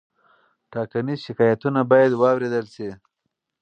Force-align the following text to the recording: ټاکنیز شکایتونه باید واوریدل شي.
ټاکنیز 0.73 1.19
شکایتونه 1.25 1.81
باید 1.91 2.11
واوریدل 2.21 2.65
شي. 2.75 2.89